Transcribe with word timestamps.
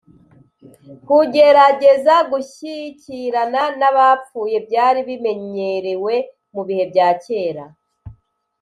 Kugerageza 1.07 2.15
gushyikirana 2.31 3.61
n 3.79 3.81
abapfuye 3.89 4.57
byari 4.67 4.99
bimenyerewe 5.07 6.13
mu 6.53 6.61
bihe 6.67 6.83
bya 6.91 7.07
kera 7.23 7.65